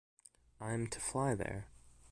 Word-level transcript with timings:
I'm 0.59 0.87
to 0.87 0.99
fly 0.99 1.35
there. 1.35 1.67